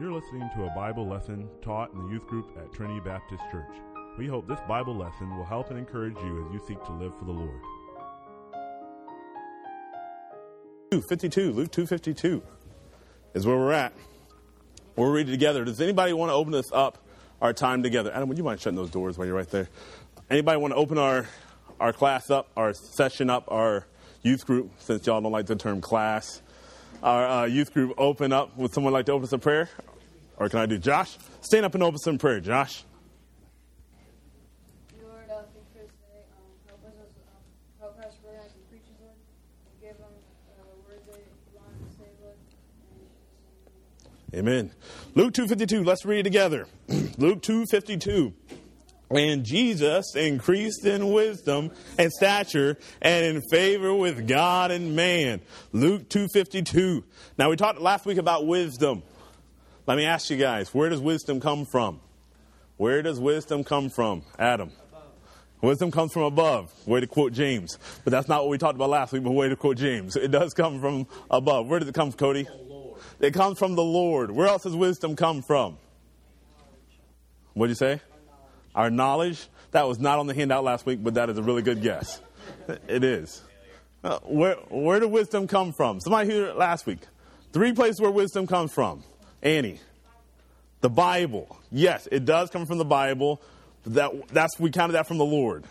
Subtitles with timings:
[0.00, 3.68] You're listening to a Bible lesson taught in the youth group at Trinity Baptist Church.
[4.16, 7.12] We hope this Bible lesson will help and encourage you as you seek to live
[7.18, 7.60] for the Lord.
[11.04, 12.42] 52, Luke 252
[13.34, 13.92] is where we're at.
[14.96, 15.66] We're reading together.
[15.66, 17.04] Does anybody want to open this up,
[17.42, 18.10] our time together?
[18.10, 19.68] Adam, would you mind shutting those doors while you're right there?
[20.30, 21.26] Anybody want to open our,
[21.78, 23.86] our class up, our session up, our
[24.22, 26.40] youth group, since y'all don't like the term class?
[27.02, 28.56] Our uh, youth group open up.
[28.56, 29.68] Would someone like to open some prayer?
[30.40, 31.18] Or can I do Josh?
[31.42, 32.82] Stand up and open some prayer, Josh.
[34.98, 36.24] Lord, thank you for this day.
[36.72, 36.92] Um, um,
[37.78, 39.12] help us Brian as he preaches, Lord.
[39.66, 40.08] And give them
[40.58, 42.36] uh, words that you want him to say, Lord.
[44.32, 44.70] And Amen.
[45.14, 46.66] Luke 252, let's read it together.
[47.18, 48.32] Luke 252.
[49.10, 55.42] And Jesus increased in wisdom and stature and in favor with God and man.
[55.72, 57.04] Luke 252.
[57.36, 59.02] Now we talked last week about wisdom.
[59.90, 61.98] Let me ask you guys, where does wisdom come from?
[62.76, 64.22] Where does wisdom come from?
[64.38, 64.70] Adam.
[65.62, 66.72] Wisdom comes from above.
[66.86, 67.76] Way to quote James.
[68.04, 70.14] But that's not what we talked about last week, but way to quote James.
[70.14, 71.66] It does come from above.
[71.66, 72.46] Where does it come, from, Cody?
[73.18, 74.30] It comes from the Lord.
[74.30, 75.76] Where else does wisdom come from?
[77.54, 78.00] What did you say?
[78.76, 79.48] Our knowledge.
[79.72, 82.20] That was not on the handout last week, but that is a really good guess.
[82.86, 83.42] It is.
[84.04, 85.98] Uh, where, where did wisdom come from?
[85.98, 87.00] Somebody here last week.
[87.52, 89.02] Three places where wisdom comes from.
[89.42, 89.80] Annie.
[90.80, 91.58] The Bible.
[91.70, 93.40] Yes, it does come from the Bible.
[93.86, 95.64] That, that's, we counted that from the Lord.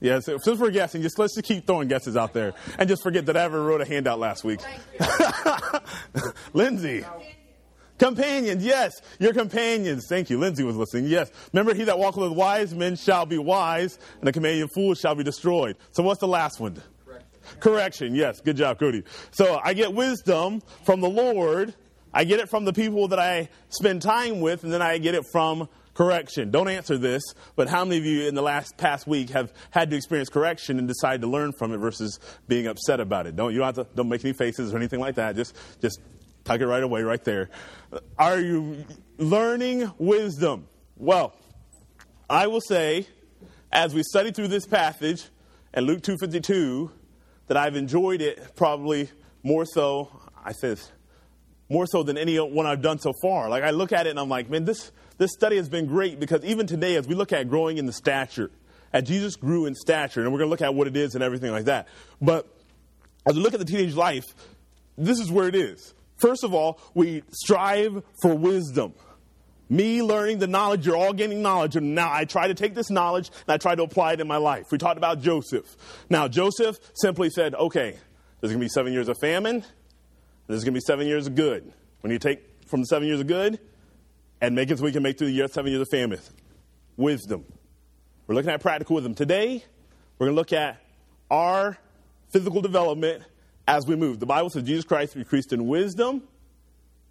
[0.00, 3.26] Yes, since we're guessing, just let's just keep throwing guesses out there and just forget
[3.26, 4.58] that I ever wrote a handout last week.
[6.52, 7.04] Lindsay.
[7.98, 10.06] Companions, yes, your companions.
[10.08, 10.40] Thank you.
[10.40, 11.04] Lindsay was listening.
[11.04, 11.30] Yes.
[11.52, 15.14] Remember, he that walketh with wise men shall be wise, and the companion fool shall
[15.14, 15.76] be destroyed.
[15.92, 16.82] So, what's the last one?
[17.06, 17.60] Correction.
[17.60, 18.14] Correction.
[18.16, 18.40] Yes.
[18.40, 19.04] Good job, Cody.
[19.30, 21.74] So, I get wisdom from the Lord.
[22.14, 25.14] I get it from the people that I spend time with, and then I get
[25.14, 26.50] it from correction.
[26.50, 27.22] Don't answer this,
[27.54, 30.78] but how many of you in the last past week have had to experience correction
[30.78, 33.36] and decide to learn from it versus being upset about it?
[33.36, 35.36] Don't you don't have to don't make any faces or anything like that.
[35.36, 36.00] Just just
[36.44, 37.50] tuck it right away, right there.
[38.18, 38.84] Are you
[39.18, 40.66] learning wisdom?
[40.96, 41.34] Well,
[42.28, 43.06] I will say,
[43.70, 45.24] as we study through this passage
[45.74, 46.90] and Luke two fifty two,
[47.48, 49.10] that I've enjoyed it probably
[49.42, 50.20] more so.
[50.42, 50.80] I said
[51.68, 53.48] more so than any one I've done so far.
[53.48, 56.18] Like I look at it and I'm like, man, this this study has been great
[56.18, 58.50] because even today, as we look at growing in the stature,
[58.92, 61.22] as Jesus grew in stature, and we're going to look at what it is and
[61.22, 61.88] everything like that.
[62.20, 62.46] But
[63.26, 64.24] as we look at the teenage life,
[64.98, 65.94] this is where it is.
[66.16, 68.94] First of all, we strive for wisdom.
[69.68, 72.90] Me learning the knowledge, you're all gaining knowledge, and now I try to take this
[72.90, 74.66] knowledge and I try to apply it in my life.
[74.70, 75.76] We talked about Joseph.
[76.10, 77.96] Now, Joseph simply said, okay,
[78.40, 79.64] there's going to be seven years of famine,
[80.52, 81.72] there's going to be seven years of good.
[82.00, 83.58] When you take from the seven years of good
[84.40, 86.20] and make it so we can make through the year, seven years of famine,
[86.96, 87.44] wisdom.
[88.26, 89.14] We're looking at practical wisdom.
[89.14, 89.64] Today,
[90.18, 90.80] we're going to look at
[91.30, 91.78] our
[92.32, 93.24] physical development
[93.66, 94.20] as we move.
[94.20, 96.22] The Bible says Jesus Christ increased in wisdom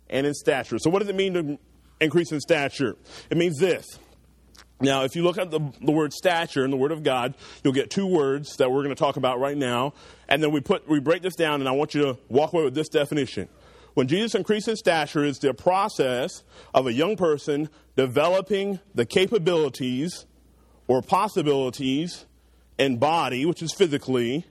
[0.10, 0.78] and in stature.
[0.78, 1.60] So, what does it mean to
[2.00, 2.96] increase in stature?
[3.30, 3.98] It means this.
[4.82, 7.74] Now, if you look at the, the word stature in the Word of God, you'll
[7.74, 9.94] get two words that we're going to talk about right now.
[10.28, 12.64] And then we put we break this down, and I want you to walk away
[12.64, 13.48] with this definition.
[13.94, 16.44] When Jesus increases stature is the process
[16.74, 20.26] of a young person developing the capabilities
[20.88, 22.26] or possibilities
[22.78, 24.46] in body, which is physically,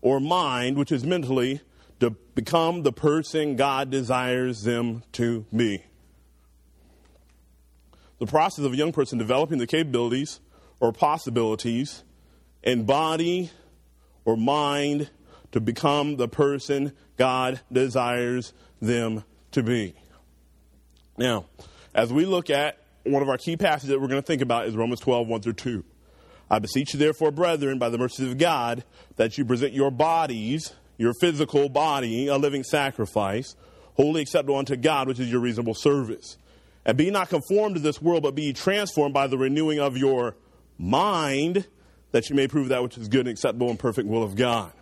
[0.00, 1.60] or mind, which is mentally,
[2.00, 5.84] to become the person God desires them to be.
[8.18, 10.40] The process of a young person developing the capabilities
[10.80, 12.04] or possibilities
[12.62, 13.50] in body
[14.24, 15.10] or mind
[15.52, 19.94] to become the person God desires them to be.
[21.18, 21.46] Now,
[21.94, 24.66] as we look at one of our key passages that we're going to think about
[24.66, 25.84] is Romans 12, 1 through 2.
[26.50, 28.84] I beseech you, therefore, brethren, by the mercies of God,
[29.16, 33.56] that you present your bodies, your physical body, a living sacrifice,
[33.94, 36.36] wholly acceptable unto God, which is your reasonable service.
[36.86, 40.36] And be not conformed to this world, but be transformed by the renewing of your
[40.78, 41.66] mind,
[42.12, 44.72] that you may prove that which is good and acceptable and perfect will of God.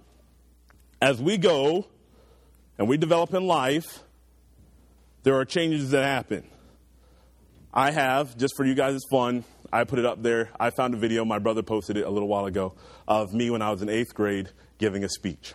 [1.00, 1.86] As we go
[2.78, 4.00] and we develop in life,
[5.22, 6.46] there are changes that happen.
[7.72, 9.42] I have, just for you guys' it's fun,
[9.72, 10.50] I put it up there.
[10.60, 12.74] I found a video, my brother posted it a little while ago,
[13.08, 15.54] of me when I was in eighth grade giving a speech.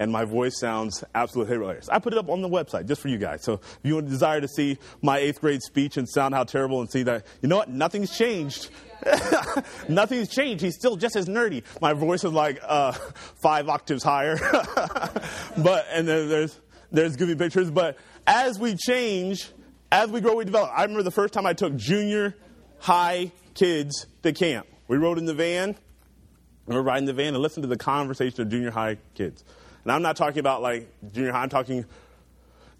[0.00, 1.90] And my voice sounds absolutely hilarious.
[1.90, 3.44] I put it up on the website just for you guys.
[3.44, 6.44] So if you want to desire to see my eighth grade speech and sound how
[6.44, 7.68] terrible and see that, you know what?
[7.68, 8.70] Nothing's changed.
[9.90, 10.64] Nothing's changed.
[10.64, 11.64] He's still just as nerdy.
[11.82, 12.92] My voice is like uh,
[13.42, 14.38] five octaves higher.
[15.58, 16.58] but, and then there's,
[16.90, 17.70] there's goofy pictures.
[17.70, 19.50] But as we change,
[19.92, 20.70] as we grow, we develop.
[20.74, 22.34] I remember the first time I took junior
[22.78, 24.66] high kids to camp.
[24.88, 25.76] We rode in the van.
[26.64, 29.44] We were riding the van and listened to the conversation of junior high kids.
[29.84, 31.42] And I'm not talking about like junior high.
[31.42, 31.84] I'm talking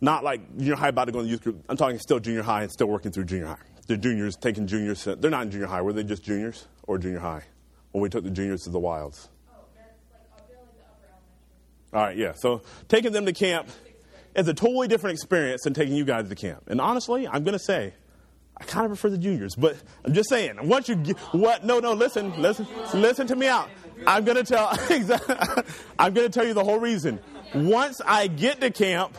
[0.01, 1.65] not like junior high about to go in the youth group.
[1.69, 3.59] I'm talking still junior high and still working through junior high.
[3.87, 5.05] They're juniors taking juniors.
[5.05, 5.83] They're not in junior high.
[5.83, 7.43] Were they just juniors or junior high
[7.93, 9.29] when we took the juniors to the wilds?
[9.53, 11.99] Oh, that's like I'll like the upper.
[11.99, 12.33] All right, yeah.
[12.37, 13.69] So taking them to camp
[14.37, 16.65] is a totally different experience than taking you guys to camp.
[16.69, 17.95] And honestly, I'm going to say,
[18.57, 20.57] I kind of prefer the juniors, but I'm just saying.
[20.69, 21.65] Once you get, what?
[21.65, 21.95] No, no.
[21.95, 23.71] Listen, listen, listen to me out.
[24.07, 24.69] I'm to tell.
[25.99, 27.21] I'm to tell you the whole reason.
[27.55, 29.17] Once I get to camp,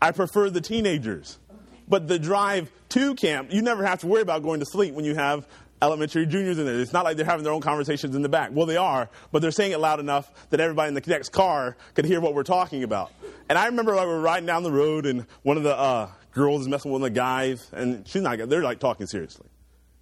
[0.00, 1.38] I prefer the teenagers.
[1.86, 5.04] But the drive to camp, you never have to worry about going to sleep when
[5.04, 5.46] you have
[5.82, 6.80] elementary juniors in there.
[6.80, 8.50] It's not like they're having their own conversations in the back.
[8.52, 11.76] Well, they are, but they're saying it loud enough that everybody in the next car
[11.94, 13.12] could hear what we're talking about.
[13.48, 16.10] And I remember like we were riding down the road, and one of the uh,
[16.32, 18.38] girls is messing with one of the guys, and she's not.
[18.48, 19.46] They're like talking seriously.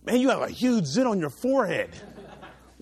[0.04, 1.90] Man, you have a huge zit on your forehead.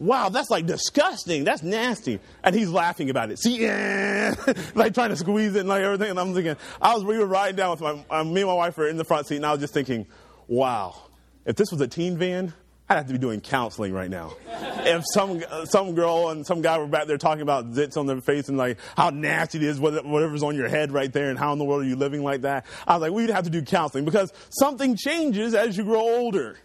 [0.01, 1.45] Wow, that's like disgusting.
[1.45, 2.21] That's nasty.
[2.43, 3.39] And he's laughing about it.
[3.39, 4.35] See, yeah,
[4.75, 6.09] like trying to squeeze it and like everything.
[6.09, 8.55] And I'm thinking, I was, we were riding down with my, uh, me and my
[8.55, 10.07] wife were in the front seat, and I was just thinking,
[10.49, 10.97] wow,
[11.45, 12.55] if this was a teen van,
[12.89, 14.33] I'd have to be doing counseling right now.
[14.49, 18.23] if some some girl and some guy were back there talking about zits on their
[18.23, 21.53] face and like how nasty it is, whatever's on your head right there, and how
[21.53, 23.61] in the world are you living like that, I was like, we'd have to do
[23.61, 26.59] counseling because something changes as you grow older.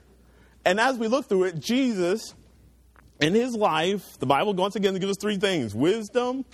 [0.63, 2.33] And as we look through it, Jesus,
[3.19, 6.45] in his life, the Bible once again gives us three things: wisdom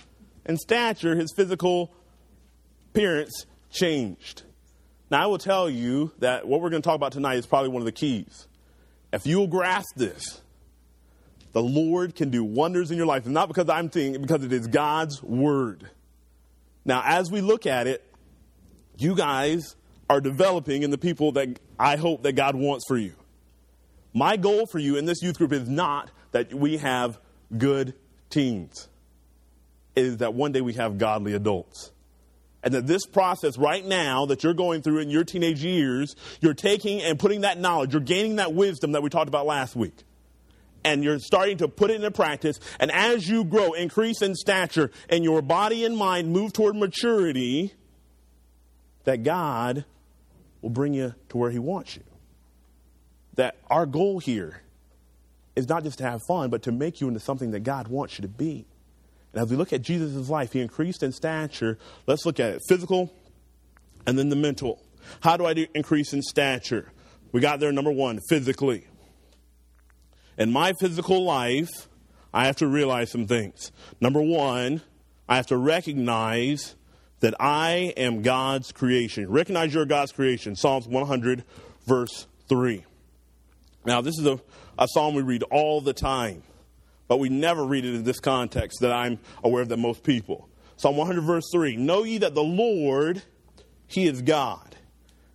[0.46, 1.16] and stature.
[1.16, 1.92] His physical
[2.90, 4.42] appearance changed.
[5.10, 7.68] Now, I will tell you that what we're going to talk about tonight is probably
[7.68, 8.46] one of the keys.
[9.12, 10.40] If you'll grasp this,
[11.52, 13.26] the Lord can do wonders in your life.
[13.26, 15.90] And not because I'm thinking, because it is God's word.
[16.84, 18.02] Now, as we look at it,
[18.96, 19.76] you guys
[20.08, 23.12] are developing in the people that I hope that God wants for you.
[24.14, 27.18] My goal for you in this youth group is not that we have
[27.56, 27.94] good
[28.30, 28.88] teens.
[29.94, 31.92] is that one day we have godly adults.
[32.62, 36.54] And that this process right now that you're going through in your teenage years, you're
[36.54, 40.04] taking and putting that knowledge, you're gaining that wisdom that we talked about last week.
[40.84, 42.58] And you're starting to put it into practice.
[42.80, 47.74] And as you grow, increase in stature, and your body and mind move toward maturity,
[49.04, 49.84] that God
[50.60, 52.02] will bring you to where He wants you.
[53.34, 54.62] That our goal here
[55.54, 58.18] is not just to have fun, but to make you into something that God wants
[58.18, 58.66] you to be.
[59.32, 61.78] And as we look at Jesus' life, he increased in stature.
[62.06, 63.12] Let's look at it physical
[64.06, 64.82] and then the mental.
[65.20, 66.92] How do I do increase in stature?
[67.32, 68.86] We got there, number one, physically.
[70.38, 71.88] In my physical life,
[72.32, 73.72] I have to realize some things.
[74.00, 74.82] Number one,
[75.28, 76.74] I have to recognize
[77.20, 79.30] that I am God's creation.
[79.30, 80.56] Recognize you're God's creation.
[80.56, 81.44] Psalms 100,
[81.86, 82.84] verse 3.
[83.84, 84.40] Now, this is a,
[84.78, 86.42] a psalm we read all the time
[87.12, 90.48] but we never read it in this context that I'm aware of that most people.
[90.78, 93.22] Psalm 100, verse 3 Know ye that the Lord,
[93.86, 94.76] He is God.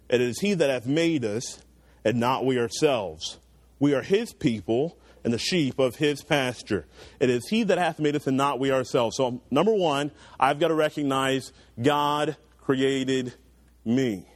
[0.09, 1.61] It is He that hath made us,
[2.03, 3.37] and not we ourselves.
[3.77, 6.87] We are His people and the sheep of His pasture.
[7.19, 9.15] It is He that hath made us, and not we ourselves.
[9.15, 10.09] So, number one,
[10.39, 13.35] I've got to recognize God created
[13.85, 14.27] me.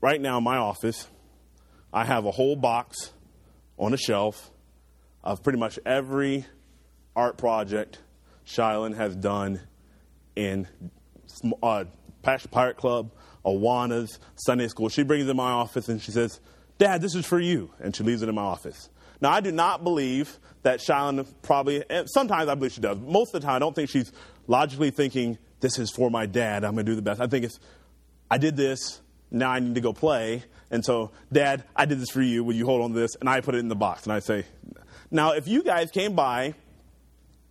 [0.00, 1.08] Right now, in my office,
[1.92, 3.10] I have a whole box
[3.78, 4.50] on a shelf
[5.24, 6.44] of pretty much every
[7.14, 7.98] art project
[8.46, 9.60] Shylin has done
[10.34, 10.68] in
[11.62, 11.84] uh,
[12.22, 13.12] Pirate Club,
[13.44, 14.88] Awana's, Sunday school.
[14.88, 16.40] She brings it in my office and she says,
[16.78, 17.70] Dad, this is for you.
[17.80, 18.88] And she leaves it in my office.
[19.20, 22.98] Now, I do not believe that Shylin probably, sometimes I believe she does.
[22.98, 24.12] Most of the time, I don't think she's
[24.48, 26.64] logically thinking, this is for my dad.
[26.64, 27.20] I'm going to do the best.
[27.20, 27.60] I think it's,
[28.30, 29.00] I did this.
[29.30, 30.42] Now I need to go play.
[30.72, 32.42] And so, Dad, I did this for you.
[32.42, 33.14] Will you hold on to this?
[33.16, 34.04] And I put it in the box.
[34.04, 34.46] And I say,
[35.10, 36.54] now, if you guys came by,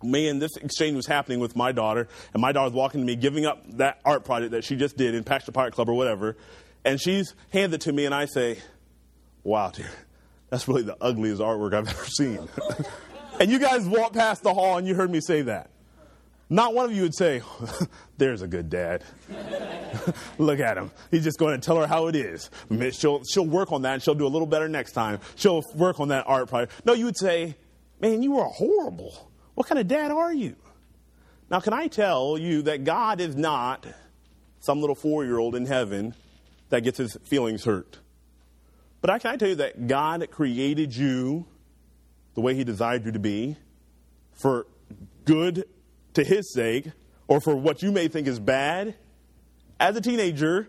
[0.02, 3.14] me and this exchange was happening with my daughter, and my daughter's walking to me,
[3.14, 6.36] giving up that art project that she just did in Pastor Pirate Club or whatever,
[6.84, 8.58] and she's handed it to me, and I say,
[9.44, 9.90] Wow, dear,
[10.50, 12.48] that's really the ugliest artwork I've ever seen.
[13.40, 15.70] and you guys walked past the hall and you heard me say that.
[16.52, 17.40] Not one of you would say,
[18.18, 19.02] There's a good dad.
[20.38, 20.90] Look at him.
[21.10, 22.50] He's just going to tell her how it is.
[22.92, 25.20] She'll, she'll work on that and she'll do a little better next time.
[25.34, 26.84] She'll work on that art project.
[26.84, 27.56] No, you would say,
[28.02, 29.30] Man, you are horrible.
[29.54, 30.56] What kind of dad are you?
[31.48, 33.86] Now, can I tell you that God is not
[34.60, 36.14] some little four year old in heaven
[36.68, 37.98] that gets his feelings hurt?
[39.00, 41.46] But I can I tell you that God created you
[42.34, 43.56] the way he desired you to be
[44.34, 44.66] for
[45.24, 45.64] good
[46.14, 46.88] to his sake
[47.28, 48.94] or for what you may think is bad
[49.82, 50.68] as a teenager,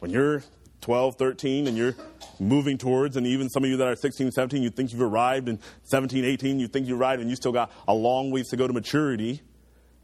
[0.00, 0.44] when you're
[0.82, 1.94] 12, 13, and you're
[2.38, 5.48] moving towards, and even some of you that are 16, 17, you think you've arrived,
[5.48, 8.58] and 17, 18, you think you arrived, and you still got a long ways to
[8.58, 9.40] go to maturity.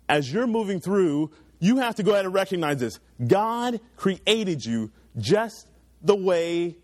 [0.09, 2.99] As you're moving through, you have to go ahead and recognize this.
[3.27, 5.69] God created you just
[6.00, 6.77] the way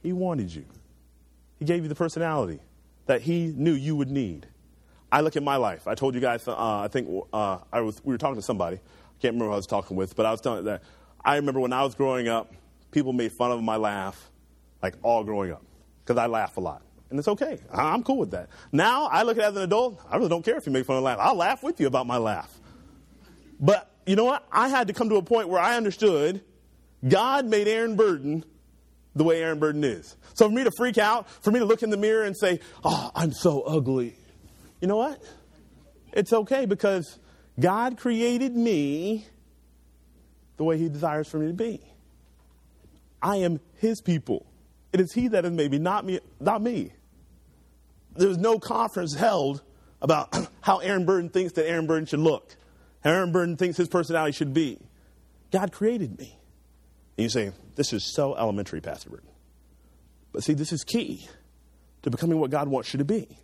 [0.00, 0.64] He wanted you.
[1.58, 2.60] He gave you the personality
[3.06, 4.46] that He knew you would need.
[5.14, 5.86] I look at my life.
[5.86, 8.78] I told you guys, uh, I think uh, I was, we were talking to somebody.
[8.78, 10.82] I can't remember who I was talking with, but I was telling that
[11.24, 12.52] I remember when I was growing up,
[12.90, 14.32] people made fun of my laugh,
[14.82, 15.62] like all growing up,
[16.04, 16.82] because I laugh a lot.
[17.10, 17.60] And it's okay.
[17.72, 18.48] I'm cool with that.
[18.72, 20.84] Now I look at it as an adult, I really don't care if you make
[20.84, 21.20] fun of my laugh.
[21.20, 22.52] I'll laugh with you about my laugh.
[23.60, 24.44] But you know what?
[24.50, 26.42] I had to come to a point where I understood
[27.06, 28.44] God made Aaron Burden
[29.14, 30.16] the way Aaron Burden is.
[30.34, 32.58] So for me to freak out, for me to look in the mirror and say,
[32.82, 34.16] oh, I'm so ugly.
[34.84, 35.22] You know what?
[36.12, 37.18] It's okay because
[37.58, 39.24] God created me
[40.58, 41.80] the way He desires for me to be.
[43.22, 44.44] I am His people.
[44.92, 46.20] It is He that has made me, not me.
[46.38, 46.92] Not me.
[48.12, 49.62] There was no conference held
[50.02, 52.54] about how Aaron Burden thinks that Aaron Burden should look.
[53.02, 54.78] how Aaron Burden thinks his personality should be.
[55.50, 56.38] God created me.
[57.16, 59.30] And you say, This is so elementary, Pastor Burden.
[60.30, 61.26] But see, this is key
[62.02, 63.38] to becoming what God wants you to be.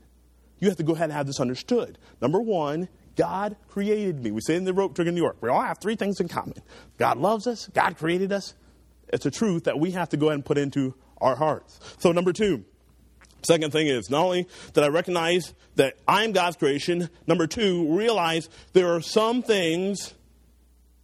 [0.61, 1.99] You have to go ahead and have this understood.
[2.21, 4.31] Number one, God created me.
[4.31, 6.29] We say in the rope trick in New York, we all have three things in
[6.29, 6.55] common
[6.99, 8.55] God loves us, God created us.
[9.09, 11.81] It's a truth that we have to go ahead and put into our hearts.
[11.99, 12.65] So, number two,
[13.43, 18.49] Second thing is not only that I recognize that I'm God's creation, number two, realize
[18.73, 20.15] there are some things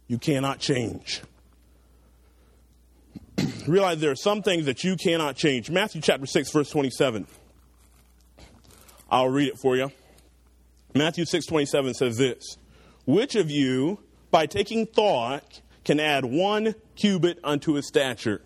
[0.07, 1.21] you cannot change.
[3.67, 5.69] realize there are some things that you cannot change.
[5.69, 7.25] Matthew chapter 6, verse 27.
[9.09, 9.91] I'll read it for you.
[10.93, 12.57] Matthew 6:27 says this,
[13.05, 13.99] "Which of you
[14.31, 18.41] by taking thought can add 1 cubit unto his stature?"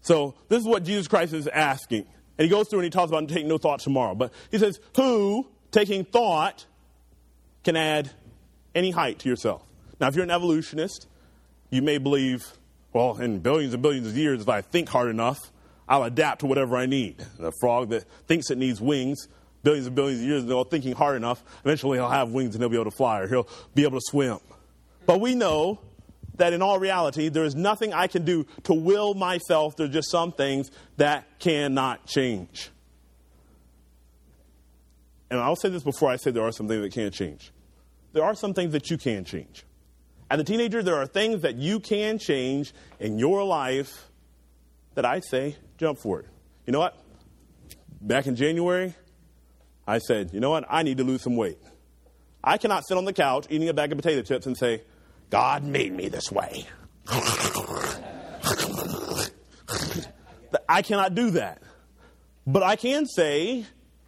[0.00, 2.06] So, this is what Jesus Christ is asking.
[2.38, 4.14] And he goes through and he talks about taking no thought tomorrow.
[4.14, 6.66] But he says, Who, taking thought,
[7.64, 8.10] can add
[8.74, 9.62] any height to yourself?
[10.00, 11.08] Now, if you're an evolutionist,
[11.70, 12.52] you may believe,
[12.92, 15.38] well, in billions and billions of years, if I think hard enough,
[15.88, 17.24] I'll adapt to whatever I need.
[17.38, 19.26] The frog that thinks it needs wings,
[19.62, 22.68] billions and billions of years ago, thinking hard enough, eventually he'll have wings and he'll
[22.68, 24.38] be able to fly or he'll be able to swim.
[25.06, 25.80] But we know
[26.36, 29.76] that in all reality, there is nothing I can do to will myself.
[29.76, 32.70] There's just some things that cannot change.
[35.30, 37.52] And I'll say this before I say there are some things that can't change.
[38.12, 39.64] There are some things that you can change.
[40.30, 44.08] As a teenager, there are things that you can change in your life
[44.94, 46.26] that I say jump for it.
[46.66, 46.98] You know what?
[48.00, 48.94] Back in January,
[49.88, 50.66] I said, you know what?
[50.68, 51.58] I need to lose some weight.
[52.44, 54.82] I cannot sit on the couch eating a bag of potato chips and say,
[55.30, 56.66] God made me this way.
[60.68, 61.62] I cannot do that.
[62.46, 63.64] But I can say,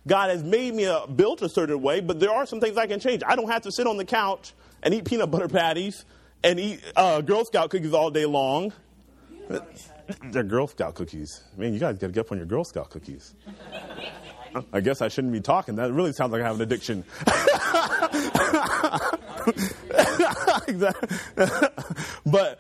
[0.07, 2.87] God has made me a, built a certain way, but there are some things I
[2.87, 3.23] can change.
[3.27, 6.05] I don't have to sit on the couch and eat peanut butter patties
[6.45, 8.75] and eat uh, Girl Scout cookies all day long.
[10.31, 11.43] They're Girl Scout cookies.
[11.57, 13.35] Man, you guys got to get up on your Girl Scout cookies.
[14.73, 15.77] I guess I shouldn't be talking.
[15.77, 17.05] That really sounds like I have an addiction.
[22.27, 22.59] but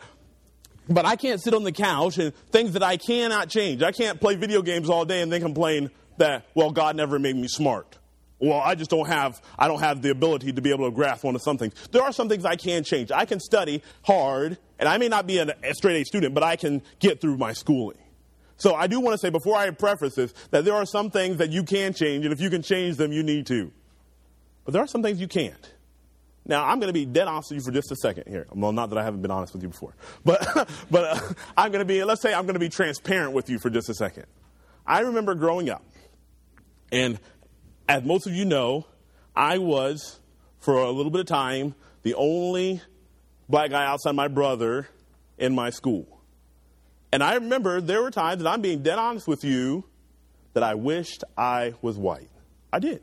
[0.88, 3.82] but I can't sit on the couch and things that I cannot change.
[3.82, 7.37] I can't play video games all day and then complain that well God never made
[7.37, 7.99] me smart.
[8.40, 11.25] Well, I just don't have I don't have the ability to be able to grasp
[11.25, 11.75] onto some things.
[11.92, 13.12] There are some things I can change.
[13.12, 16.56] I can study hard, and I may not be a straight A student, but I
[16.56, 17.99] can get through my schooling.
[18.60, 21.38] So I do want to say before I preface this that there are some things
[21.38, 23.72] that you can change, and if you can change them, you need to.
[24.66, 25.72] But there are some things you can't.
[26.44, 28.46] Now, I'm going to be dead honest with you for just a second here.
[28.52, 31.20] Well, not that I haven't been honest with you before, but, but uh,
[31.56, 33.88] I'm going to be, let's say I'm going to be transparent with you for just
[33.88, 34.26] a second.
[34.86, 35.84] I remember growing up,
[36.92, 37.18] and
[37.88, 38.86] as most of you know,
[39.34, 40.20] I was,
[40.58, 42.82] for a little bit of time, the only
[43.48, 44.86] black guy outside my brother
[45.38, 46.19] in my school.
[47.12, 49.84] And I remember there were times, and I'm being dead honest with you,
[50.52, 52.30] that I wished I was white.
[52.72, 53.02] I did.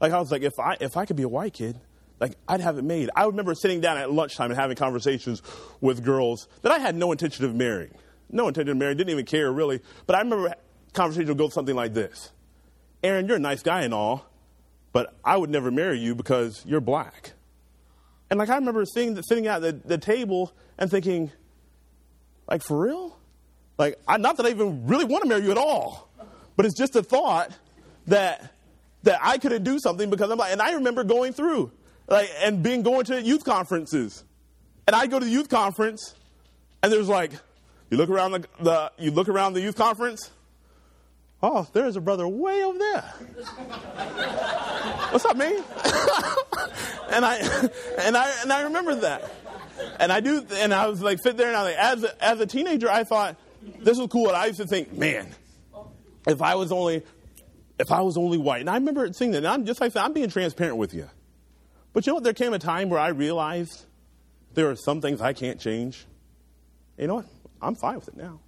[0.00, 1.78] Like I was like, if I if I could be a white kid,
[2.20, 3.10] like I'd have it made.
[3.14, 5.42] I remember sitting down at lunchtime and having conversations
[5.80, 7.94] with girls that I had no intention of marrying.
[8.30, 9.80] No intention of marrying, didn't even care really.
[10.06, 10.54] But I remember
[10.92, 12.30] conversations would go something like this.
[13.02, 14.26] Aaron, you're a nice guy and all,
[14.92, 17.32] but I would never marry you because you're black.
[18.30, 21.30] And like I remember sitting, sitting at the, the table and thinking,
[22.48, 23.18] like for real?
[23.78, 26.08] Like I, not that I even really want to marry you at all,
[26.56, 27.50] but it's just a thought
[28.06, 28.52] that
[29.04, 31.72] that I couldn't do something because I'm like, and I remember going through
[32.08, 34.24] like, and being going to youth conferences.
[34.86, 36.14] And I'd go to the youth conference,
[36.82, 37.32] and there's like
[37.90, 40.30] You look around the, the you look around the youth conference.
[41.42, 43.02] Oh, there's a brother way over there.
[45.10, 45.52] What's up, man?
[47.10, 47.36] and I
[48.00, 49.30] and I and I remember that.
[49.98, 52.24] And I do and I was like sit there and I was like as a,
[52.24, 53.36] as a teenager I thought
[53.80, 55.28] this was cool and I used to think, man,
[56.26, 57.02] if I was only
[57.78, 58.60] if I was only white.
[58.60, 59.38] And I remember seeing that.
[59.38, 61.08] And I'm just like I'm being transparent with you.
[61.92, 62.24] But you know what?
[62.24, 63.84] There came a time where I realized
[64.54, 66.06] there are some things I can't change.
[66.96, 67.26] You know what?
[67.60, 68.40] I'm fine with it now.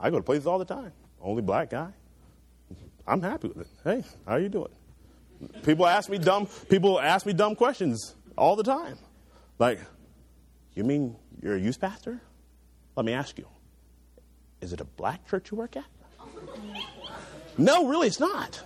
[0.00, 0.92] I go to places all the time.
[1.20, 1.92] Only black guy.
[3.06, 3.66] I'm happy with it.
[3.84, 4.70] Hey, how you doing?
[5.62, 8.98] People ask me dumb people ask me dumb questions all the time.
[9.58, 9.80] Like,
[10.74, 12.20] you mean you're a youth pastor?
[12.96, 13.46] Let me ask you.
[14.60, 15.84] Is it a black church you work at?
[17.56, 18.60] No, really it's not.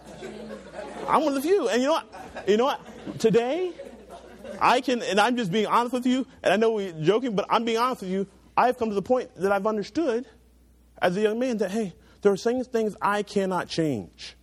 [1.09, 1.69] I'm one of the few.
[1.69, 2.49] And you know what?
[2.49, 2.81] You know what?
[3.19, 3.73] Today,
[4.61, 7.47] I can, and I'm just being honest with you, and I know we're joking, but
[7.51, 8.27] I'm being honest with you.
[8.57, 10.27] I've come to the point that I've understood
[11.01, 14.37] as a young man that, hey, there are things, things I cannot change.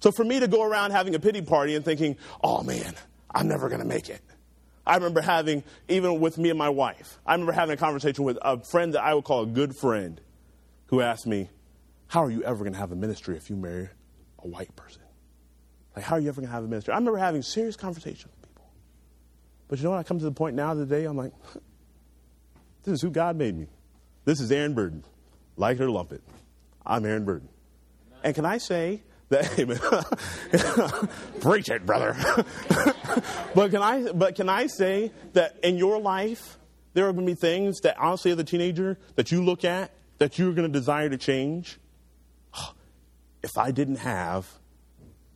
[0.00, 2.94] So for me to go around having a pity party and thinking, oh man,
[3.34, 4.20] I'm never going to make it.
[4.86, 8.38] I remember having, even with me and my wife, I remember having a conversation with
[8.42, 10.20] a friend that I would call a good friend
[10.86, 11.48] who asked me,
[12.08, 13.88] how are you ever going to have a ministry if you marry
[14.38, 15.02] a white person?
[15.94, 16.92] Like, how are you ever going to have a ministry?
[16.92, 18.70] I remember having serious conversations with people.
[19.68, 19.98] But you know what?
[19.98, 21.32] I come to the point now today, I'm like,
[22.84, 23.66] this is who God made me.
[24.24, 25.04] This is Aaron Burden.
[25.56, 26.22] Like it or lump it.
[26.84, 27.48] I'm Aaron Burden.
[28.22, 29.80] And can I say that, amen.
[31.40, 32.16] Preach it, brother.
[33.54, 36.58] but can I, but can I say that in your life,
[36.92, 39.90] there are going to be things that honestly as a teenager that you look at
[40.18, 41.78] that you're going to desire to change?
[43.42, 44.48] If I didn't have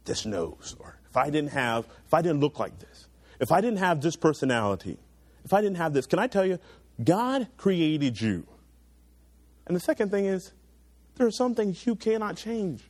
[0.05, 3.07] this nose, or if I didn't have, if I didn't look like this,
[3.39, 4.99] if I didn't have this personality,
[5.45, 6.59] if I didn't have this, can I tell you,
[7.03, 8.47] God created you.
[9.67, 10.53] And the second thing is,
[11.15, 12.83] there are some things you cannot change.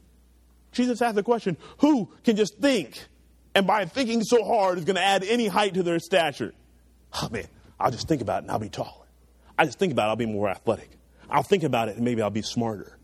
[0.73, 3.07] Jesus asked the question, who can just think
[3.55, 6.55] and by thinking so hard is going to add any height to their stature?
[7.12, 7.47] Oh man,
[7.79, 9.07] I'll just think about it and I'll be taller.
[9.59, 10.91] I just think about it, I'll be more athletic.
[11.31, 12.99] I'll think about it and maybe I'll be smarter.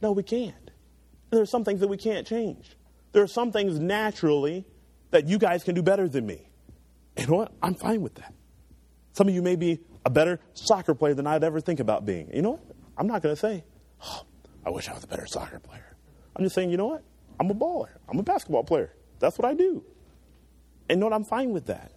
[0.00, 0.54] No, we can't.
[0.56, 2.76] And there are some things that we can't change.
[3.12, 4.64] There are some things naturally
[5.10, 6.48] that you guys can do better than me.
[7.16, 7.52] And you know what?
[7.62, 8.32] I'm fine with that.
[9.12, 12.30] Some of you may be a better soccer player than I'd ever think about being.
[12.32, 12.64] You know what?
[12.96, 13.64] I'm not going to say,
[14.04, 14.22] oh,
[14.64, 15.96] I wish I was a better soccer player.
[16.34, 17.02] I'm just saying, you know what?
[17.38, 17.90] I'm a baller.
[18.08, 18.94] I'm a basketball player.
[19.18, 19.84] That's what I do.
[20.88, 21.14] And you know what?
[21.14, 21.92] I'm fine with that.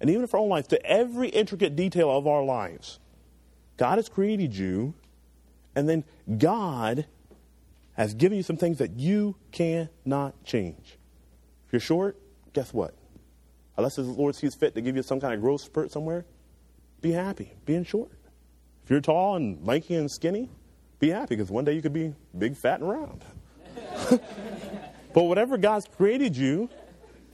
[0.00, 2.98] And even if our own life, to every intricate detail of our lives,
[3.76, 4.94] God has created you,
[5.76, 6.04] and then
[6.38, 7.06] God
[7.92, 10.98] has given you some things that you cannot change.
[11.66, 12.18] If you're short,
[12.52, 12.94] guess what?
[13.76, 16.24] Unless the Lord sees fit to give you some kind of growth spurt somewhere,
[17.02, 18.10] be happy being short.
[18.84, 20.48] If you're tall and lanky and skinny,
[20.98, 23.22] be happy because one day you could be big, fat, and round.
[25.12, 26.70] but whatever God's created you,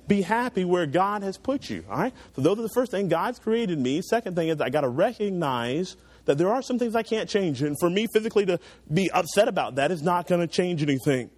[0.09, 1.85] be happy where God has put you.
[1.89, 2.15] All right?
[2.35, 3.09] So those are the first thing.
[3.09, 4.03] God's created me.
[4.03, 7.63] Second thing is I got to recognize that there are some things I can't change.
[7.63, 8.59] And for me physically to
[8.93, 11.31] be upset about that is not going to change anything.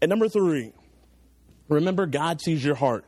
[0.00, 0.72] And number three,
[1.68, 3.04] remember God sees your heart.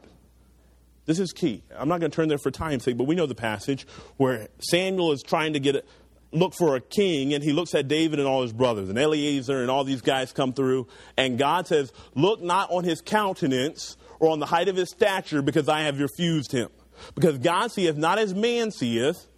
[1.06, 1.62] This is key.
[1.76, 4.48] I'm not going to turn there for time's sake, but we know the passage where
[4.58, 5.84] Samuel is trying to get a,
[6.32, 9.60] look for a king, and he looks at David and all his brothers, and Eleazar
[9.60, 14.30] and all these guys come through, and God says, "Look not on his countenance or
[14.30, 16.70] on the height of his stature, because I have refused him."
[17.14, 19.28] Because God seeth not as man seeth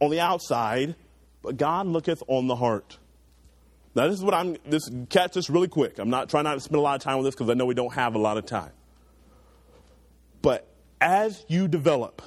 [0.00, 0.94] on the outside,
[1.42, 2.98] but God looketh on the heart.
[3.94, 4.56] Now, this is what I'm.
[4.64, 5.98] This catch this really quick.
[5.98, 7.66] I'm not trying not to spend a lot of time on this because I know
[7.66, 8.70] we don't have a lot of time.
[10.42, 10.66] But
[11.00, 12.22] as you develop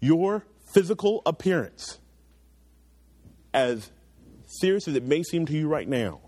[0.00, 1.98] your physical appearance,
[3.54, 3.90] as
[4.46, 6.20] serious as it may seem to you right now,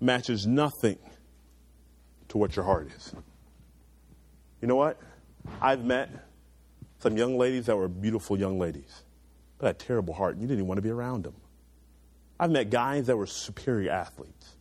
[0.00, 0.98] matches nothing
[2.28, 3.14] to what your heart is.
[4.62, 4.98] You know what?
[5.60, 6.08] I've met
[7.02, 9.02] some young ladies that were beautiful young ladies,
[9.58, 11.34] but had a terrible heart, and you didn't even want to be around them.
[12.38, 14.54] I've met guys that were superior athletes.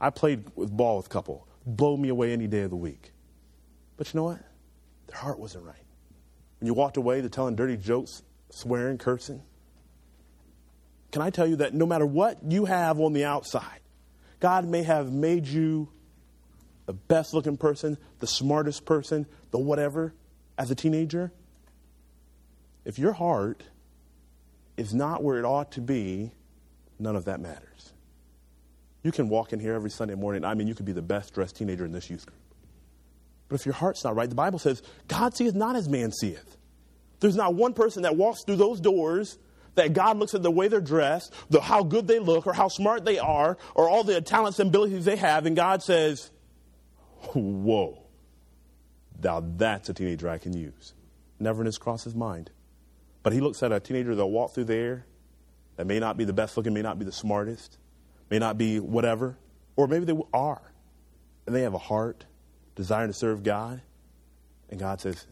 [0.00, 3.12] I played with ball with a couple, blow me away any day of the week.
[3.96, 4.40] But you know what?
[5.08, 5.76] Their heart wasn't right.
[6.58, 9.42] When you walked away, they're telling dirty jokes, swearing, cursing.
[11.12, 13.80] Can I tell you that no matter what you have on the outside,
[14.38, 15.88] God may have made you
[16.86, 20.14] the best looking person, the smartest person, the whatever
[20.56, 21.32] as a teenager.
[22.84, 23.62] If your heart
[24.76, 26.32] is not where it ought to be,
[26.98, 27.92] none of that matters.
[29.02, 30.44] You can walk in here every Sunday morning.
[30.44, 32.38] I mean, you could be the best dressed teenager in this youth group.
[33.48, 36.56] But if your heart's not right, the Bible says, God seeth not as man seeth.
[37.18, 39.38] There's not one person that walks through those doors
[39.74, 42.68] that God looks at the way they're dressed, the, how good they look, or how
[42.68, 46.30] smart they are, or all the talents and abilities they have, and God says,
[47.34, 48.02] Whoa,
[49.22, 50.94] now that's a teenager I can use.
[51.38, 52.50] Never in his cross his mind.
[53.22, 55.06] But he looks at a teenager that'll walk through there
[55.76, 57.78] that may not be the best looking, may not be the smartest,
[58.30, 59.38] may not be whatever,
[59.76, 60.62] or maybe they are.
[61.46, 62.26] And they have a heart,
[62.76, 63.82] desiring to serve God.
[64.68, 65.26] And God says,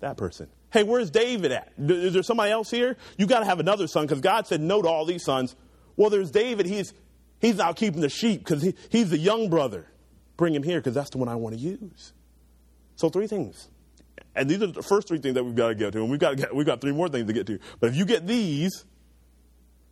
[0.00, 0.48] That person.
[0.72, 1.72] Hey, where's David at?
[1.78, 2.96] Is there somebody else here?
[3.18, 5.54] You got to have another son because God said no to all these sons.
[5.96, 6.64] Well, there's David.
[6.64, 6.94] He's,
[7.40, 9.86] he's out keeping the sheep because he, he's the young brother.
[10.38, 12.14] Bring him here because that's the one I want to use.
[12.96, 13.68] So, three things.
[14.34, 16.00] And these are the first three things that we've got to get to.
[16.00, 17.58] And we've got, to get, we've got three more things to get to.
[17.80, 18.84] But if you get these,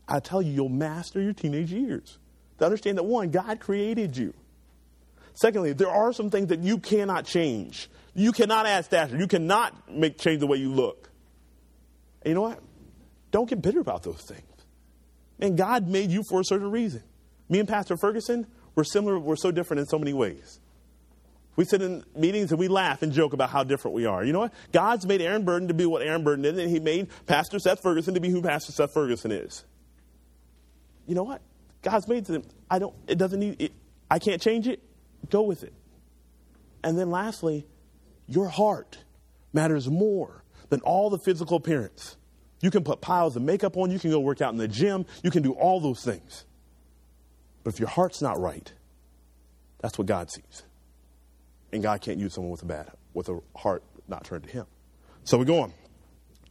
[0.09, 2.19] I tell you, you'll master your teenage years.
[2.59, 4.35] To understand that, one, God created you.
[5.35, 7.89] Secondly, there are some things that you cannot change.
[8.15, 9.17] You cannot add stature.
[9.17, 11.11] You cannot make change the way you look.
[12.23, 12.61] And you know what?
[13.31, 14.43] Don't get bitter about those things.
[15.39, 17.03] And God made you for a certain reason.
[17.49, 20.61] Me and Pastor Ferguson, we're similar, we're so different in so many ways.
[21.61, 24.25] We sit in meetings and we laugh and joke about how different we are.
[24.25, 24.55] You know what?
[24.73, 27.83] God's made Aaron Burden to be what Aaron Burden is, and He made Pastor Seth
[27.83, 29.63] Ferguson to be who Pastor Seth Ferguson is.
[31.07, 31.43] You know what?
[31.83, 32.45] God's made them.
[32.71, 32.95] I don't.
[33.07, 33.61] It doesn't need.
[33.61, 33.73] It,
[34.11, 34.81] I can't change it.
[35.29, 35.75] Go with it.
[36.83, 37.67] And then lastly,
[38.27, 38.97] your heart
[39.53, 42.17] matters more than all the physical appearance.
[42.63, 45.05] You can put piles of makeup on, you can go work out in the gym,
[45.23, 46.47] you can do all those things.
[47.65, 48.73] But if your heart's not right,
[49.83, 50.63] that's what God sees.
[51.73, 54.67] And God can't use someone with a bad with a heart not turned to him.
[55.25, 55.73] So we go on.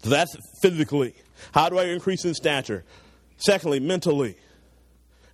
[0.03, 1.13] So that's physically.
[1.53, 2.85] How do I increase in stature?
[3.37, 4.37] Secondly, mentally.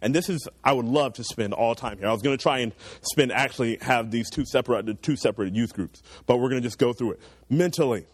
[0.01, 2.07] And this is, I would love to spend all time here.
[2.07, 5.73] I was going to try and spend, actually have these two separate, two separate youth
[5.73, 7.19] groups, but we're going to just go through it.
[7.49, 8.05] Mentally.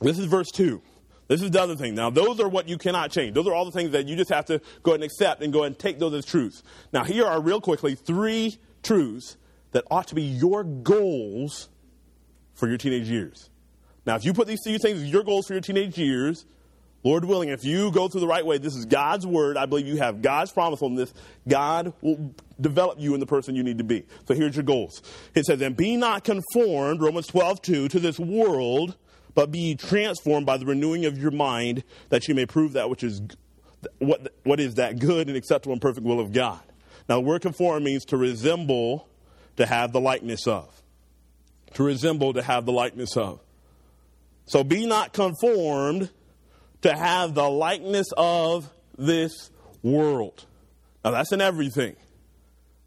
[0.00, 0.82] This is verse 2.
[1.28, 1.94] This is the other thing.
[1.94, 3.34] Now, those are what you cannot change.
[3.34, 5.52] Those are all the things that you just have to go ahead and accept and
[5.52, 6.62] go and take those as truths.
[6.92, 9.38] Now, here are real quickly three truths
[9.74, 11.68] that ought to be your goals
[12.54, 13.50] for your teenage years.
[14.06, 16.46] Now, if you put these things as your goals for your teenage years,
[17.02, 19.56] Lord willing, if you go through the right way, this is God's word.
[19.56, 21.12] I believe you have God's promise on this.
[21.46, 24.06] God will develop you in the person you need to be.
[24.26, 25.02] So here's your goals.
[25.34, 28.96] It says, and be not conformed, Romans 12, 2, to this world,
[29.34, 33.02] but be transformed by the renewing of your mind, that you may prove that which
[33.02, 33.20] is
[33.98, 36.60] what, what is that good and acceptable and perfect will of God.
[37.08, 39.08] Now, the word conform means to resemble,
[39.56, 40.82] to have the likeness of.
[41.74, 43.40] To resemble, to have the likeness of.
[44.46, 46.10] So be not conformed
[46.82, 49.50] to have the likeness of this
[49.82, 50.46] world.
[51.04, 51.96] Now, that's in everything.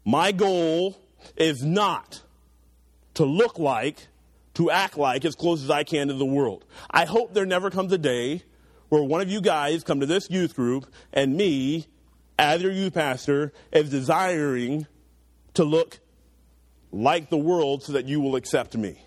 [0.04, 0.96] My goal
[1.36, 2.22] is not
[3.14, 4.06] to look like,
[4.54, 6.64] to act like as close as I can to the world.
[6.90, 8.42] I hope there never comes a day
[8.88, 11.86] where one of you guys come to this youth group and me,
[12.38, 14.86] as your youth pastor, is desiring
[15.54, 16.00] to look
[16.92, 19.00] like the world so that you will accept me.